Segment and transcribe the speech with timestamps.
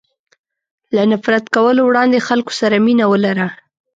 [0.95, 3.47] له نفرت کولو وړاندې خلکو سره مینه ولره.